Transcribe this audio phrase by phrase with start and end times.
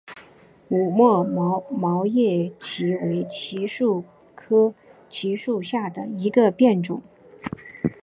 [0.69, 1.23] 五脉
[1.77, 4.73] 毛叶槭为槭树科
[5.11, 7.03] 槭属下的一个变种。